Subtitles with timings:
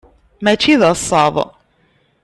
[0.43, 1.35] Mačči d asaḍ.